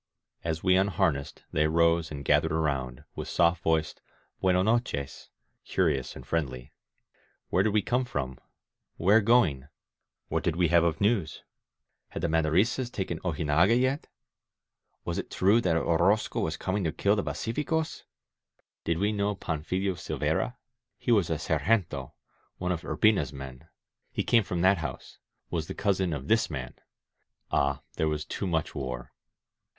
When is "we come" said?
7.69-8.05